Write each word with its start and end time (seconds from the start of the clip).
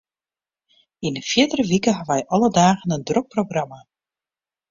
Yn 1.09 1.19
'e 1.19 1.21
fierdere 1.31 1.65
wike 1.71 1.93
hawwe 1.97 2.17
wy 2.21 2.25
alle 2.37 2.49
dagen 2.59 2.95
in 2.97 3.05
drok 3.09 3.27
programma. 3.35 3.79